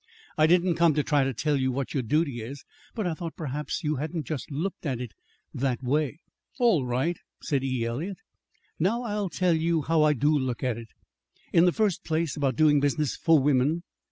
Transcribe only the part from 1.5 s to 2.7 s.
you what your duty is,